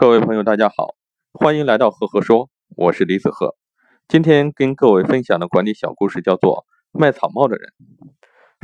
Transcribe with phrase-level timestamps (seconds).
[0.00, 0.94] 各位朋友，大家好，
[1.32, 3.56] 欢迎来到赫赫说，我是李子赫。
[4.06, 6.64] 今天跟各位分享的管理小故事叫做
[7.00, 7.72] 《卖草帽的人》。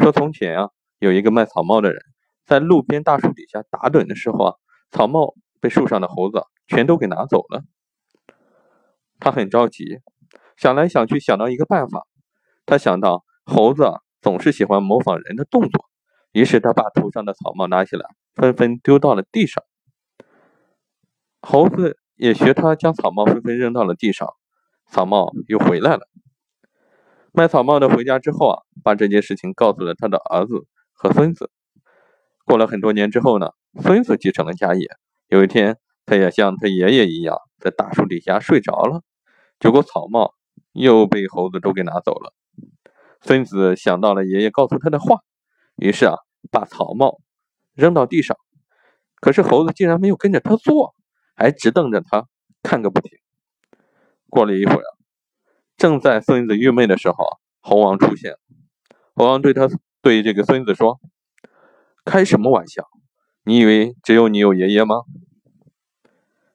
[0.00, 0.70] 说从前啊，
[1.00, 2.00] 有一个卖草帽的人，
[2.46, 4.54] 在路边大树底下打盹的时候啊，
[4.92, 7.64] 草帽被树上的猴子全都给拿走了。
[9.18, 9.98] 他很着急，
[10.56, 12.06] 想来想去想到一个办法。
[12.64, 13.90] 他想到猴子
[14.22, 15.86] 总是喜欢模仿人的动作，
[16.30, 19.64] 于是他把头上的草帽拿起来，纷纷丢到了地上。
[21.46, 24.34] 猴子也学他，将草帽纷纷扔到了地上，
[24.90, 26.08] 草帽又回来了。
[27.32, 31.50] 卖草帽的回家之后啊，把这件事情告诉了他的儿子和孙子。
[32.46, 33.50] 过了很多年之后呢，
[33.82, 34.88] 孙子继承了家业。
[35.28, 35.76] 有一天，
[36.06, 39.02] 他也像他爷爷一样，在大树底下睡着了，
[39.60, 40.34] 结果草帽
[40.72, 42.32] 又被猴子都给拿走了。
[43.20, 45.18] 孙子想到了爷爷告诉他的话，
[45.76, 46.14] 于是啊，
[46.50, 47.20] 把草帽
[47.74, 48.34] 扔到地上，
[49.20, 50.94] 可是猴子竟然没有跟着他做。
[51.34, 52.26] 还直瞪着他
[52.62, 53.18] 看个不停。
[54.28, 54.84] 过了一会儿，
[55.76, 58.36] 正在孙子郁闷的时候，猴王出现。
[59.14, 59.68] 猴王对他
[60.02, 61.00] 对这个孙子说
[62.04, 62.88] ：“开什么玩笑？
[63.44, 65.02] 你以为只有你有爷爷吗？”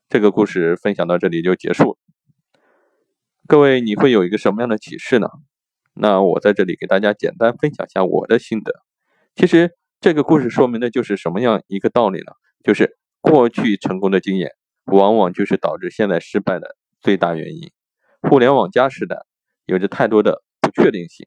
[0.09, 1.97] 这个故事分享到这里就结束了。
[3.47, 5.29] 各位，你会有一个什么样的启示呢？
[5.93, 8.73] 那我在这里给大家简单分享一下我的心得。
[9.35, 12.33] 其实这个故事说明的就是什么样一个道理呢？
[12.63, 14.51] 就是过去成功的经验。
[14.91, 17.71] 往往就是导致现在失败的最大原因。
[18.21, 19.25] 互联网加时代
[19.65, 21.25] 有着太多的不确定性。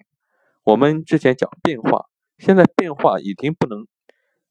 [0.65, 2.07] 我们之前讲变化，
[2.39, 3.87] 现在变化已经不能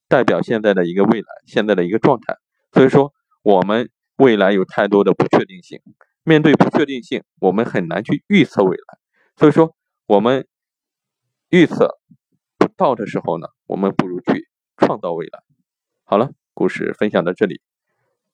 [0.07, 2.37] 代表现在的一个未来，现在的一个状态。
[2.71, 5.79] 所以说，我们未来有太多的不确定性。
[6.23, 8.99] 面对不确定性，我们很难去预测未来。
[9.35, 10.47] 所以说，我们
[11.49, 11.97] 预测
[12.57, 15.39] 不到的时候呢，我们不如去创造未来。
[16.03, 17.61] 好了，故事分享到这里。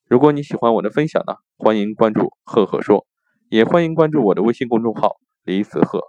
[0.07, 3.05] 如果你喜欢我的分享呢，欢迎关注赫赫说，
[3.49, 6.01] 也欢迎关注我的微信公众号李子赫，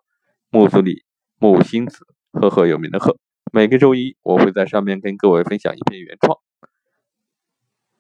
[0.51, 1.03] 木子李，
[1.39, 3.19] 木星子，赫赫有名的赫。
[3.53, 6.39] 每个周一我会在上面跟各位分享一篇原创，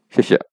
[0.08, 0.47] 谢谢。